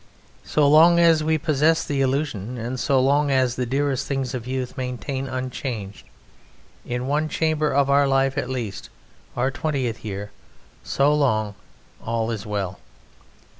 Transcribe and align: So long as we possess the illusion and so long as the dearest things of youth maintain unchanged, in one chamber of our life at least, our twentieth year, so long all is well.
So 0.43 0.67
long 0.67 0.97
as 0.99 1.23
we 1.23 1.37
possess 1.37 1.83
the 1.83 2.01
illusion 2.01 2.57
and 2.57 2.79
so 2.79 2.99
long 2.99 3.29
as 3.29 3.53
the 3.55 3.67
dearest 3.67 4.07
things 4.07 4.33
of 4.33 4.47
youth 4.47 4.75
maintain 4.75 5.27
unchanged, 5.27 6.05
in 6.83 7.05
one 7.05 7.29
chamber 7.29 7.69
of 7.71 7.87
our 7.87 8.07
life 8.07 8.35
at 8.35 8.49
least, 8.49 8.89
our 9.37 9.51
twentieth 9.51 10.03
year, 10.03 10.31
so 10.83 11.13
long 11.13 11.53
all 12.03 12.31
is 12.31 12.47
well. 12.47 12.79